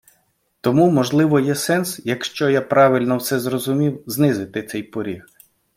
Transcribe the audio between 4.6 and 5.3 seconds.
цей поріг.